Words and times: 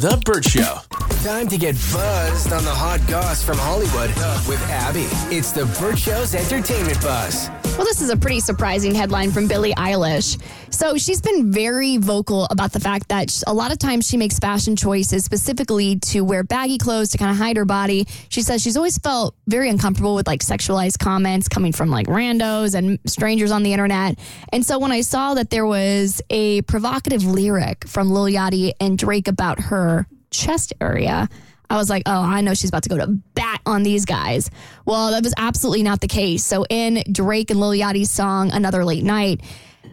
The 0.00 0.16
Burt 0.24 0.46
Show. 0.46 0.78
Time 1.22 1.46
to 1.48 1.58
get 1.58 1.74
buzzed 1.92 2.54
on 2.54 2.64
the 2.64 2.70
hot 2.70 3.06
goss 3.06 3.44
from 3.44 3.58
Hollywood 3.58 4.08
with 4.48 4.58
Abby. 4.70 5.06
It's 5.30 5.52
the 5.52 5.66
Burt 5.78 5.98
Show's 5.98 6.34
entertainment 6.34 6.98
buzz. 7.02 7.50
Well, 7.80 7.86
this 7.86 8.02
is 8.02 8.10
a 8.10 8.16
pretty 8.18 8.40
surprising 8.40 8.94
headline 8.94 9.30
from 9.30 9.48
Billie 9.48 9.72
Eilish. 9.72 10.38
So 10.70 10.98
she's 10.98 11.22
been 11.22 11.50
very 11.50 11.96
vocal 11.96 12.46
about 12.50 12.72
the 12.72 12.78
fact 12.78 13.08
that 13.08 13.42
a 13.46 13.54
lot 13.54 13.72
of 13.72 13.78
times 13.78 14.06
she 14.06 14.18
makes 14.18 14.38
fashion 14.38 14.76
choices 14.76 15.24
specifically 15.24 15.98
to 16.00 16.20
wear 16.20 16.44
baggy 16.44 16.76
clothes 16.76 17.08
to 17.12 17.16
kind 17.16 17.30
of 17.30 17.38
hide 17.38 17.56
her 17.56 17.64
body. 17.64 18.06
She 18.28 18.42
says 18.42 18.60
she's 18.60 18.76
always 18.76 18.98
felt 18.98 19.34
very 19.46 19.70
uncomfortable 19.70 20.14
with 20.14 20.26
like 20.26 20.40
sexualized 20.40 20.98
comments 20.98 21.48
coming 21.48 21.72
from 21.72 21.88
like 21.88 22.06
randos 22.06 22.74
and 22.74 22.98
strangers 23.06 23.50
on 23.50 23.62
the 23.62 23.72
internet. 23.72 24.18
And 24.52 24.62
so 24.62 24.78
when 24.78 24.92
I 24.92 25.00
saw 25.00 25.32
that 25.32 25.48
there 25.48 25.64
was 25.64 26.20
a 26.28 26.60
provocative 26.60 27.24
lyric 27.24 27.88
from 27.88 28.10
Lil 28.10 28.26
Yachty 28.26 28.72
and 28.78 28.98
Drake 28.98 29.26
about 29.26 29.58
her 29.58 30.06
chest 30.30 30.74
area, 30.82 31.30
I 31.70 31.76
was 31.76 31.88
like, 31.88 32.02
oh, 32.04 32.20
I 32.20 32.40
know 32.40 32.52
she's 32.52 32.68
about 32.68 32.82
to 32.82 32.88
go 32.88 32.98
to 32.98 33.06
bat 33.06 33.60
on 33.64 33.84
these 33.84 34.04
guys. 34.04 34.50
Well, 34.84 35.12
that 35.12 35.22
was 35.22 35.32
absolutely 35.36 35.84
not 35.84 36.00
the 36.00 36.08
case. 36.08 36.44
So 36.44 36.66
in 36.68 37.04
Drake 37.10 37.50
and 37.50 37.60
Lil 37.60 37.70
Yachty's 37.70 38.10
song, 38.10 38.50
Another 38.52 38.84
Late 38.84 39.04
Night, 39.04 39.40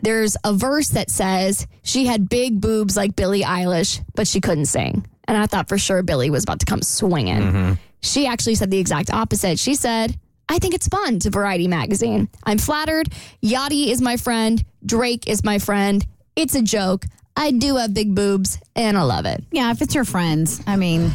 there's 0.02 0.36
a 0.44 0.54
verse 0.54 0.90
that 0.90 1.10
says 1.10 1.68
she 1.84 2.06
had 2.06 2.30
big 2.30 2.60
boobs 2.60 2.98
like 2.98 3.16
Billie 3.16 3.44
Eilish, 3.44 4.04
but 4.16 4.28
she 4.28 4.42
couldn't 4.42 4.66
sing. 4.66 5.08
And 5.28 5.38
I 5.38 5.46
thought 5.46 5.70
for 5.70 5.78
sure 5.78 6.04
Billie 6.04 6.30
was 6.30 6.44
about 6.44 6.60
to 6.62 6.66
come 6.66 6.82
swinging. 6.82 7.42
Mm-hmm. 7.42 7.74
She 8.02 8.28
actually 8.28 8.56
said 8.56 8.72
the 8.72 8.80
exact 8.80 9.12
opposite. 9.14 9.60
She 9.60 9.76
said, 9.76 10.18
I 10.50 10.60
think 10.60 10.74
it's 10.74 10.88
fun 10.88 11.20
to 11.20 11.30
Variety 11.30 11.68
magazine. 11.68 12.30
I'm 12.44 12.58
flattered. 12.58 13.10
Yachty 13.44 13.88
is 13.88 14.02
my 14.02 14.18
friend. 14.18 14.64
Drake 14.86 15.28
is 15.28 15.44
my 15.44 15.60
friend. 15.60 16.06
It's 16.36 16.56
a 16.56 16.62
joke. 16.62 17.06
I 17.36 17.52
do 17.52 17.76
have 17.76 17.94
big 17.94 18.16
boobs 18.16 18.60
and 18.76 18.98
I 18.98 19.04
love 19.04 19.26
it. 19.26 19.44
Yeah, 19.52 19.70
if 19.72 19.82
it's 19.82 19.94
your 19.94 20.06
friends, 20.06 20.62
I 20.66 20.76
mean, 20.76 21.12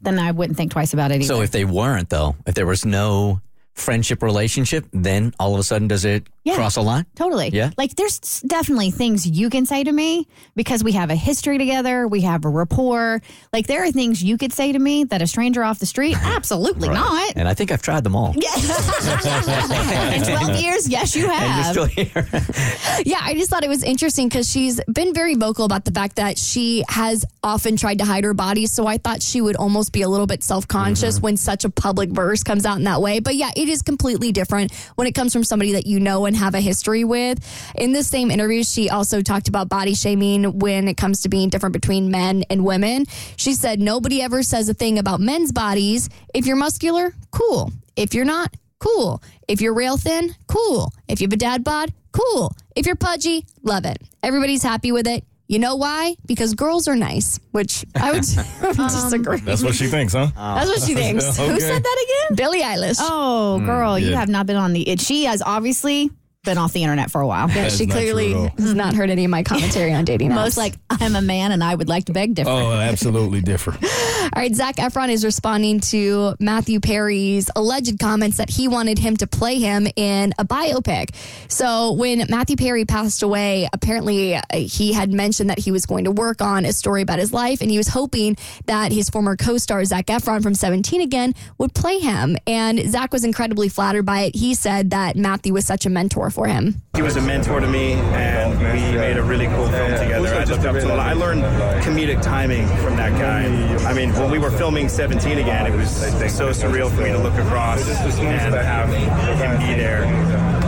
then 0.00 0.18
I 0.18 0.30
wouldn't 0.30 0.56
think 0.56 0.72
twice 0.72 0.92
about 0.92 1.10
it 1.10 1.16
either. 1.16 1.24
So 1.24 1.42
if 1.42 1.50
they 1.50 1.64
weren't, 1.64 2.10
though, 2.10 2.36
if 2.46 2.54
there 2.54 2.66
was 2.66 2.84
no 2.84 3.40
friendship 3.74 4.22
relationship, 4.22 4.86
then 4.92 5.32
all 5.38 5.54
of 5.54 5.60
a 5.60 5.62
sudden 5.62 5.88
does 5.88 6.04
it 6.04 6.26
Yeah. 6.50 6.56
cross 6.56 6.76
a 6.76 6.82
line? 6.82 7.06
Totally. 7.14 7.48
Yeah. 7.48 7.70
Like 7.76 7.96
there's 7.96 8.40
definitely 8.42 8.90
things 8.90 9.26
you 9.26 9.50
can 9.50 9.66
say 9.66 9.84
to 9.84 9.92
me 9.92 10.26
because 10.54 10.84
we 10.84 10.92
have 10.92 11.10
a 11.10 11.16
history 11.16 11.58
together, 11.58 12.06
we 12.06 12.22
have 12.22 12.44
a 12.44 12.48
rapport. 12.48 13.22
Like 13.52 13.66
there 13.66 13.84
are 13.84 13.90
things 13.90 14.22
you 14.22 14.36
could 14.38 14.52
say 14.52 14.72
to 14.72 14.78
me 14.78 15.04
that 15.04 15.22
a 15.22 15.26
stranger 15.26 15.62
off 15.64 15.78
the 15.78 15.86
street, 15.86 16.16
absolutely 16.20 16.88
not. 16.88 17.32
And 17.36 17.48
I 17.48 17.54
think 17.54 17.72
I've 17.72 17.82
tried 17.82 18.04
them 18.04 18.16
all. 18.16 18.34
In 18.34 20.22
12 20.22 20.60
years, 20.60 20.88
yes, 20.88 21.14
you 21.16 21.30
And 21.30 21.40
you're 21.40 21.40
have. 21.40 21.72
still 21.72 21.86
here. 21.86 22.28
Yeah, 23.06 23.20
I 23.22 23.34
just 23.34 23.50
thought 23.50 23.64
it 23.64 23.68
was 23.68 23.82
interesting 23.82 24.28
because 24.28 24.50
she's 24.50 24.80
been 24.84 25.14
very 25.14 25.34
vocal 25.34 25.64
about 25.64 25.84
the 25.84 25.90
fact 25.90 26.16
that 26.16 26.38
she 26.38 26.84
has 26.88 27.24
often 27.42 27.76
tried 27.76 27.98
to 27.98 28.04
hide 28.04 28.24
her 28.24 28.34
body. 28.34 28.66
So 28.66 28.86
I 28.86 28.98
thought 28.98 29.22
she 29.22 29.40
would 29.40 29.56
almost 29.56 29.92
be 29.92 30.02
a 30.02 30.08
little 30.08 30.26
bit 30.26 30.42
self 30.42 30.68
conscious 30.68 31.16
mm-hmm. 31.16 31.24
when 31.24 31.36
such 31.36 31.64
a 31.64 31.70
public 31.70 32.10
verse 32.10 32.42
comes 32.42 32.66
out 32.66 32.76
in 32.78 32.84
that 32.84 33.00
way. 33.00 33.20
But 33.20 33.36
yeah, 33.36 33.50
it 33.56 33.68
is 33.68 33.82
completely 33.82 34.32
different 34.32 34.72
when 34.96 35.06
it 35.06 35.14
comes 35.14 35.32
from 35.32 35.44
somebody 35.44 35.72
that 35.72 35.86
you 35.86 35.98
know 35.98 36.26
and 36.26 36.36
have 36.40 36.54
a 36.54 36.60
history 36.60 37.04
with. 37.04 37.38
In 37.76 37.92
the 37.92 38.02
same 38.02 38.30
interview, 38.30 38.64
she 38.64 38.90
also 38.90 39.20
talked 39.22 39.48
about 39.48 39.68
body 39.68 39.94
shaming 39.94 40.58
when 40.58 40.88
it 40.88 40.96
comes 40.96 41.22
to 41.22 41.28
being 41.28 41.48
different 41.48 41.72
between 41.72 42.10
men 42.10 42.44
and 42.50 42.64
women. 42.64 43.04
She 43.36 43.54
said, 43.54 43.80
Nobody 43.80 44.20
ever 44.22 44.42
says 44.42 44.68
a 44.68 44.74
thing 44.74 44.98
about 44.98 45.20
men's 45.20 45.52
bodies. 45.52 46.08
If 46.34 46.46
you're 46.46 46.56
muscular, 46.56 47.14
cool. 47.30 47.72
If 47.96 48.14
you're 48.14 48.24
not, 48.24 48.54
cool. 48.78 49.22
If 49.46 49.60
you're 49.60 49.74
rail 49.74 49.96
thin, 49.96 50.34
cool. 50.48 50.92
If 51.08 51.20
you 51.20 51.26
have 51.26 51.32
a 51.32 51.36
dad 51.36 51.62
bod, 51.62 51.92
cool. 52.12 52.54
If 52.74 52.86
you're 52.86 52.96
pudgy, 52.96 53.46
love 53.62 53.84
it. 53.84 53.98
Everybody's 54.22 54.62
happy 54.62 54.92
with 54.92 55.06
it. 55.06 55.24
You 55.50 55.58
know 55.58 55.74
why? 55.74 56.14
Because 56.26 56.54
girls 56.54 56.86
are 56.86 56.94
nice, 56.94 57.40
which 57.50 57.84
I 57.96 58.12
would 58.12 58.20
disagree. 58.76 59.38
Um, 59.38 59.44
that's 59.44 59.64
what 59.64 59.74
she 59.74 59.88
thinks, 59.88 60.12
huh? 60.12 60.28
Oh. 60.36 60.54
That's 60.54 60.70
what 60.70 60.80
she 60.82 60.94
thinks. 60.94 61.24
Okay. 61.40 61.48
Who 61.48 61.58
said 61.58 61.82
that 61.82 62.06
again? 62.06 62.36
Billie 62.36 62.62
Eilish. 62.62 62.98
Oh, 63.00 63.58
hmm, 63.58 63.66
girl, 63.66 63.98
you 63.98 64.10
yeah. 64.10 64.20
have 64.20 64.28
not 64.28 64.46
been 64.46 64.56
on 64.56 64.72
the. 64.72 64.88
It, 64.88 65.00
she 65.00 65.24
has 65.24 65.42
obviously 65.42 66.10
been 66.44 66.56
off 66.56 66.72
the 66.72 66.82
internet 66.82 67.10
for 67.10 67.20
a 67.20 67.26
while. 67.26 67.50
Yeah, 67.50 67.68
she 67.68 67.86
clearly 67.86 68.32
has 68.32 68.74
not 68.74 68.94
heard 68.94 69.10
any 69.10 69.24
of 69.24 69.30
my 69.30 69.42
commentary 69.42 69.92
on 69.92 70.06
dating 70.06 70.30
apps. 70.30 70.36
Most 70.36 70.56
like 70.56 70.74
I'm 70.88 71.14
a 71.14 71.20
man 71.20 71.52
and 71.52 71.62
I 71.62 71.74
would 71.74 71.88
like 71.88 72.06
to 72.06 72.12
beg 72.12 72.34
different. 72.34 72.58
Oh, 72.58 72.72
absolutely 72.72 73.42
different. 73.42 73.84
All 74.22 74.30
right, 74.36 74.54
Zac 74.54 74.76
Efron 74.76 75.10
is 75.10 75.24
responding 75.24 75.80
to 75.80 76.34
Matthew 76.40 76.80
Perry's 76.80 77.50
alleged 77.56 77.98
comments 77.98 78.38
that 78.38 78.48
he 78.48 78.68
wanted 78.68 78.98
him 78.98 79.16
to 79.18 79.26
play 79.26 79.58
him 79.58 79.86
in 79.96 80.32
a 80.38 80.44
biopic. 80.44 81.14
So, 81.50 81.92
when 81.92 82.24
Matthew 82.30 82.56
Perry 82.56 82.84
passed 82.84 83.22
away, 83.22 83.68
apparently 83.72 84.36
uh, 84.36 84.42
he 84.52 84.92
had 84.92 85.12
mentioned 85.12 85.50
that 85.50 85.58
he 85.58 85.72
was 85.72 85.84
going 85.84 86.04
to 86.04 86.10
work 86.10 86.40
on 86.40 86.64
a 86.64 86.72
story 86.72 87.02
about 87.02 87.18
his 87.18 87.32
life, 87.32 87.60
and 87.60 87.70
he 87.70 87.76
was 87.76 87.88
hoping 87.88 88.36
that 88.66 88.92
his 88.92 89.10
former 89.10 89.36
co 89.36 89.58
star, 89.58 89.84
Zac 89.84 90.06
Efron 90.06 90.42
from 90.42 90.54
17 90.54 91.00
again, 91.02 91.34
would 91.58 91.74
play 91.74 91.98
him. 91.98 92.36
And 92.46 92.78
Zac 92.90 93.12
was 93.12 93.24
incredibly 93.24 93.68
flattered 93.68 94.06
by 94.06 94.20
it. 94.20 94.36
He 94.36 94.54
said 94.54 94.90
that 94.90 95.16
Matthew 95.16 95.52
was 95.52 95.66
such 95.66 95.84
a 95.84 95.90
mentor 95.90 96.29
for 96.30 96.46
him. 96.46 96.80
He 96.94 97.02
was 97.02 97.16
a 97.16 97.20
mentor 97.20 97.60
to 97.60 97.66
me, 97.66 97.92
and 97.92 98.58
we 98.58 98.98
made 98.98 99.16
a 99.16 99.22
really 99.22 99.46
cool 99.46 99.68
film 99.68 99.90
together. 99.92 100.28
I 100.28 100.44
looked 100.44 100.64
up 100.64 100.74
to 100.74 100.92
him. 100.92 101.00
I 101.00 101.12
learned 101.12 101.42
comedic 101.82 102.22
timing 102.22 102.66
from 102.78 102.96
that 102.96 103.12
guy. 103.18 103.44
I 103.88 103.94
mean, 103.94 104.12
when 104.14 104.30
we 104.30 104.38
were 104.38 104.50
filming 104.50 104.88
17 104.88 105.38
again, 105.38 105.66
it 105.66 105.76
was 105.76 105.90
so 105.90 106.50
surreal 106.50 106.90
for 106.94 107.02
me 107.02 107.10
to 107.10 107.18
look 107.18 107.34
across 107.34 107.88
and 108.20 108.54
have 108.54 108.88
him 108.88 109.58
be 109.58 109.74
there 109.74 110.02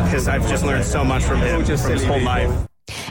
because 0.05 0.29
I've 0.29 0.47
just 0.49 0.65
learned 0.65 0.85
so 0.85 1.05
much 1.05 1.23
from 1.23 1.41
him, 1.41 1.65
from 1.65 1.93
his 1.93 2.05
whole 2.05 2.21
life. 2.21 2.51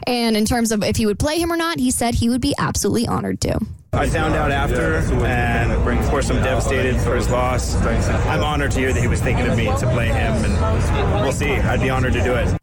And 0.06 0.36
in 0.36 0.46
terms 0.46 0.72
of 0.72 0.84
if 0.84 0.98
he 0.98 1.06
would 1.06 1.20
play 1.20 1.40
him 1.40 1.52
or 1.52 1.58
not, 1.58 1.80
he 1.80 1.92
said 1.92 2.16
he 2.16 2.30
would 2.30 2.42
be 2.42 2.54
absolutely 2.58 3.08
honored 3.08 3.42
to. 3.42 3.60
I 3.94 4.08
found 4.08 4.36
out 4.36 4.52
after, 4.52 4.96
and 5.26 5.72
of 5.72 6.10
course, 6.10 6.30
I'm 6.30 6.42
devastated 6.42 7.00
for 7.02 7.16
his 7.16 7.30
loss. 7.30 7.76
I'm 7.76 8.42
honored 8.42 8.72
to 8.72 8.80
hear 8.80 8.94
that 8.94 9.02
he 9.02 9.08
was 9.08 9.22
thinking 9.22 9.46
of 9.46 9.58
me 9.58 9.66
to 9.66 9.90
play 9.92 10.08
him, 10.08 10.46
and 10.46 11.22
we'll 11.22 11.34
see. 11.34 11.52
I'd 11.52 11.82
be 11.82 11.90
honored 11.90 12.14
to 12.14 12.24
do 12.24 12.34
it. 12.36 12.58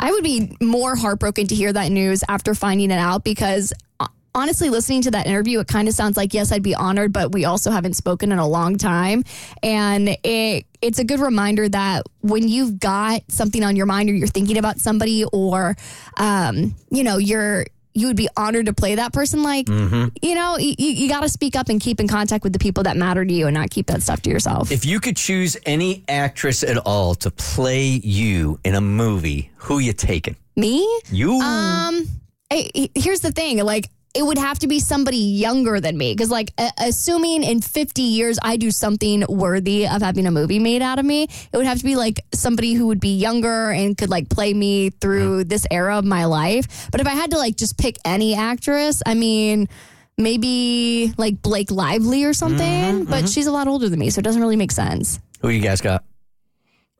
I 0.00 0.10
would 0.10 0.24
be 0.24 0.56
more 0.62 0.96
heartbroken 0.96 1.46
to 1.48 1.54
hear 1.54 1.72
that 1.72 1.92
news 1.92 2.24
after 2.28 2.54
finding 2.54 2.90
it 2.90 2.98
out 2.98 3.24
because 3.24 3.74
uh, 4.00 4.08
honestly, 4.34 4.70
listening 4.70 5.02
to 5.02 5.10
that 5.12 5.26
interview, 5.26 5.60
it 5.60 5.68
kind 5.68 5.86
of 5.86 5.94
sounds 5.94 6.16
like 6.16 6.32
yes, 6.32 6.50
I'd 6.50 6.62
be 6.62 6.74
honored, 6.74 7.12
but 7.12 7.32
we 7.32 7.44
also 7.44 7.70
haven't 7.70 7.94
spoken 7.94 8.32
in 8.32 8.38
a 8.38 8.48
long 8.48 8.78
time, 8.78 9.22
and 9.62 10.16
it 10.24 10.64
it's 10.80 10.98
a 10.98 11.04
good 11.04 11.20
reminder 11.20 11.68
that 11.68 12.06
when 12.20 12.48
you've 12.48 12.80
got 12.80 13.22
something 13.28 13.62
on 13.62 13.76
your 13.76 13.86
mind 13.86 14.08
or 14.08 14.14
you're 14.14 14.26
thinking 14.28 14.56
about 14.56 14.78
somebody 14.80 15.24
or 15.26 15.76
um, 16.16 16.74
you 16.90 17.04
know 17.04 17.18
you're 17.18 17.66
you 17.94 18.08
would 18.08 18.16
be 18.16 18.28
honored 18.36 18.66
to 18.66 18.72
play 18.72 18.96
that 18.96 19.12
person 19.12 19.42
like 19.42 19.68
you 19.68 20.34
know 20.34 20.58
you, 20.58 20.74
you 20.78 21.08
got 21.08 21.20
to 21.20 21.28
speak 21.28 21.56
up 21.56 21.68
and 21.68 21.80
keep 21.80 22.00
in 22.00 22.08
contact 22.08 22.44
with 22.44 22.52
the 22.52 22.58
people 22.58 22.82
that 22.82 22.96
matter 22.96 23.24
to 23.24 23.32
you 23.32 23.46
and 23.46 23.54
not 23.54 23.70
keep 23.70 23.86
that 23.86 24.02
stuff 24.02 24.20
to 24.22 24.30
yourself 24.30 24.70
If 24.72 24.84
you 24.84 25.00
could 25.00 25.16
choose 25.16 25.56
any 25.64 26.04
actress 26.08 26.62
at 26.62 26.76
all 26.78 27.14
to 27.16 27.30
play 27.30 27.86
you 27.86 28.58
in 28.64 28.74
a 28.74 28.80
movie, 28.80 29.50
who 29.56 29.78
you 29.78 29.92
taking? 29.92 30.36
me 30.56 30.86
You. 31.10 31.32
Um, 31.40 32.06
I, 32.50 32.88
here's 32.94 33.20
the 33.20 33.32
thing, 33.32 33.58
like 33.64 33.90
it 34.14 34.22
would 34.24 34.38
have 34.38 34.58
to 34.60 34.66
be 34.68 34.78
somebody 34.80 35.16
younger 35.18 35.80
than 35.80 35.98
me 35.98 36.12
because, 36.14 36.30
like, 36.30 36.52
a- 36.58 36.70
assuming 36.78 37.42
in 37.42 37.60
50 37.60 38.02
years 38.02 38.38
I 38.42 38.56
do 38.56 38.70
something 38.70 39.24
worthy 39.28 39.86
of 39.88 40.02
having 40.02 40.26
a 40.26 40.30
movie 40.30 40.58
made 40.60 40.82
out 40.82 40.98
of 40.98 41.04
me, 41.04 41.24
it 41.24 41.56
would 41.56 41.66
have 41.66 41.78
to 41.78 41.84
be 41.84 41.96
like 41.96 42.20
somebody 42.32 42.74
who 42.74 42.86
would 42.86 43.00
be 43.00 43.16
younger 43.16 43.70
and 43.70 43.96
could 43.98 44.10
like 44.10 44.28
play 44.28 44.54
me 44.54 44.90
through 44.90 45.44
this 45.44 45.66
era 45.70 45.98
of 45.98 46.04
my 46.04 46.24
life. 46.26 46.88
But 46.92 47.00
if 47.00 47.06
I 47.06 47.10
had 47.14 47.32
to 47.32 47.38
like 47.38 47.56
just 47.56 47.76
pick 47.76 47.98
any 48.04 48.34
actress, 48.34 49.02
I 49.06 49.14
mean. 49.14 49.68
Maybe 50.16 51.12
like 51.18 51.42
Blake 51.42 51.72
Lively 51.72 52.22
or 52.22 52.32
something, 52.32 53.04
but 53.04 53.28
she's 53.28 53.48
a 53.48 53.50
lot 53.50 53.66
older 53.66 53.88
than 53.88 53.98
me, 53.98 54.10
so 54.10 54.20
it 54.20 54.22
doesn't 54.22 54.40
really 54.40 54.54
make 54.54 54.70
sense. 54.70 55.18
who 55.42 55.48
you 55.48 55.60
guys 55.60 55.80
got? 55.80 56.04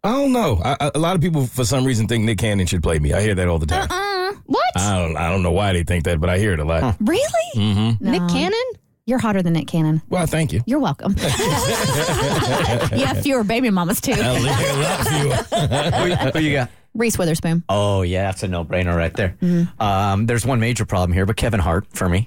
I 0.03 0.11
don't 0.11 0.33
know. 0.33 0.61
I, 0.65 0.77
I- 0.81 0.91
a 0.97 0.99
lot 0.99 1.15
of 1.15 1.23
people, 1.23 1.47
for 1.47 1.65
some 1.65 1.85
reason, 1.85 2.09
think 2.09 2.25
Nick 2.25 2.39
Cannon 2.39 2.67
should 2.67 2.83
play 2.83 2.99
me. 2.99 3.13
I 3.13 3.23
hear 3.23 3.37
that 3.37 3.47
all 3.47 3.61
the 3.61 3.67
time. 3.67 3.87
Uh, 3.89 4.33
what? 4.47 4.64
I 4.77 4.99
don't. 4.99 5.17
I 5.17 5.29
don't 5.31 5.43
know 5.43 5.53
why 5.53 5.73
they 5.73 5.83
think 5.85 6.05
that, 6.05 6.21
but 6.21 6.29
I 6.31 6.39
hear 6.39 6.53
it 6.53 6.61
a 6.61 6.65
lot. 6.65 6.97
Really? 7.01 7.25
Mm-hmm. 7.57 8.11
Nick 8.11 8.23
Cannon? 8.29 8.63
You're 9.07 9.19
hotter 9.19 9.43
than 9.43 9.53
Nick 9.53 9.67
Cannon. 9.67 10.01
Well, 10.09 10.27
thank 10.27 10.51
you. 10.53 10.63
You're 10.67 10.79
welcome. 10.81 11.15
you 11.19 13.05
have 13.05 13.21
fewer 13.23 13.45
baby 13.45 13.69
mamas 13.71 14.01
too. 14.01 14.15
I 14.17 14.33
live 14.39 15.53
a 15.53 15.91
who, 16.01 16.07
you- 16.09 16.17
who 16.17 16.39
you 16.41 16.53
got? 16.55 16.71
Reese 16.95 17.19
Witherspoon. 17.19 17.65
Oh 17.69 18.03
yeah, 18.03 18.25
that's 18.25 18.45
a 18.45 18.49
no-brainer 18.49 18.97
right 18.97 19.13
there. 19.15 19.37
Um, 19.81 20.27
there's 20.27 20.47
one 20.47 20.61
major 20.61 20.85
problem 20.87 21.13
here, 21.13 21.27
but 21.27 21.37
Kevin 21.37 21.59
Hart 21.61 21.87
for 21.91 22.09
me. 22.09 22.27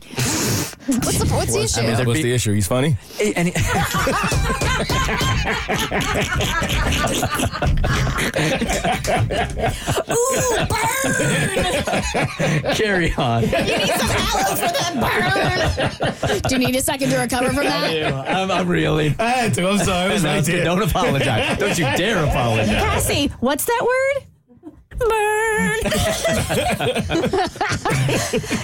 What's 0.88 1.20
the, 1.20 1.26
what's 1.36 1.54
the 1.54 1.64
issue? 1.64 1.82
mean, 1.82 2.06
What's 2.08 2.22
the 2.22 2.34
issue? 2.34 2.54
He's 2.54 2.68
funny. 2.68 2.98
Eh, 3.20 3.34
and- 3.36 3.52
Carry 12.76 13.14
on. 13.16 13.44
You 13.44 13.50
need 13.50 13.88
some 13.88 14.10
aloe 14.10 14.56
for 14.56 14.72
that 14.74 16.12
burn. 16.20 16.42
Do 16.50 16.56
you 16.56 16.60
need 16.60 16.76
a 16.76 16.82
second 16.82 17.10
to 17.12 17.18
recover 17.18 17.48
from 17.50 17.66
that? 17.66 18.14
I'm, 18.28 18.52
I'm 18.52 18.68
reeling. 18.68 19.16
I 19.20 19.30
had 19.30 19.54
to. 19.56 19.68
I'm 19.68 19.78
sorry. 19.80 20.10
It 20.12 20.14
was 20.14 20.24
No, 20.24 20.30
right 20.36 20.64
don't 20.64 20.82
apologize. 20.82 21.58
Don't 21.58 21.78
you 21.78 21.86
dare 21.98 22.24
apologize. 22.26 22.70
Cassie, 22.70 23.28
what's 23.40 23.66
that 23.66 23.82
word? 23.82 24.28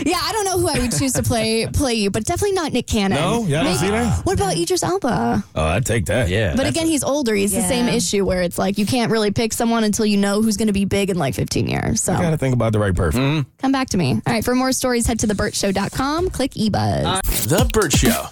Yeah, 0.05 0.19
I 0.21 0.31
don't 0.33 0.45
know 0.45 0.59
who 0.59 0.67
I 0.69 0.79
would 0.79 0.91
choose 0.91 1.13
to 1.13 1.23
play 1.23 1.65
play 1.67 1.93
you, 1.95 2.09
but 2.11 2.25
definitely 2.25 2.53
not 2.53 2.73
Nick 2.73 2.87
Cannon. 2.87 3.17
No? 3.17 3.45
Y'all 3.45 3.63
don't 3.63 3.75
see 3.75 3.89
that? 3.89 4.25
What 4.25 4.33
about 4.35 4.55
Idris 4.57 4.83
Elba? 4.83 5.43
Oh, 5.55 5.63
I'd 5.63 5.85
take 5.85 6.05
that. 6.07 6.29
Yeah. 6.29 6.55
But 6.55 6.67
again, 6.67 6.87
he's 6.87 7.03
older. 7.03 7.33
He's 7.35 7.51
the 7.53 7.61
same 7.61 7.87
issue 7.87 8.25
where 8.25 8.41
it's 8.41 8.57
like 8.57 8.77
you 8.77 8.85
can't 8.85 9.11
really 9.11 9.31
pick 9.31 9.53
someone 9.53 9.83
until 9.83 10.05
you 10.05 10.17
know 10.17 10.41
who's 10.41 10.57
going 10.57 10.67
to 10.67 10.73
be 10.73 10.85
big 10.85 11.09
in 11.09 11.17
like 11.17 11.35
15 11.35 11.67
years. 11.67 12.01
So 12.01 12.13
Gotta 12.13 12.37
think 12.37 12.53
about 12.53 12.73
the 12.73 12.79
right 12.79 12.95
person. 12.95 13.21
Mm-hmm. 13.21 13.49
come 13.59 13.71
back 13.71 13.89
to 13.89 13.97
me. 13.97 14.13
All 14.13 14.21
right, 14.33 14.43
for 14.43 14.55
more 14.55 14.71
stories, 14.71 15.05
head 15.07 15.19
to 15.19 15.27
theburtshow.com. 15.27 16.29
Click 16.29 16.51
eBuzz. 16.51 17.47
The 17.47 17.69
Burt 17.73 17.91
Show. 17.93 18.27